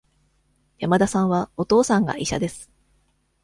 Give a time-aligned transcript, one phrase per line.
[0.79, 2.71] 山田さんは、お父さんが医者です。